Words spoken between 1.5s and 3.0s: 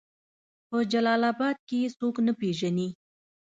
کې يې څوک نه پېژني